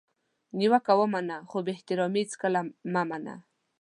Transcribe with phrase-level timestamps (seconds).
[0.57, 2.59] نیوکه ومنه خو بي احترامي هیڅکله
[2.93, 3.35] مه منه!